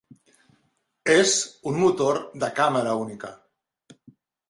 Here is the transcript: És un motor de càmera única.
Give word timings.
És 1.17 1.35
un 1.73 1.79
motor 1.83 2.21
de 2.45 2.53
càmera 2.63 2.99
única. 3.07 3.35